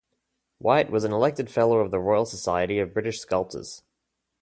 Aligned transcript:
White 0.57 0.89
was 0.89 1.03
an 1.03 1.13
elected 1.13 1.51
Fellow 1.51 1.77
of 1.77 1.91
the 1.91 1.99
Royal 1.99 2.25
Society 2.25 2.79
of 2.79 2.91
British 2.91 3.19
Sculptors. 3.19 3.83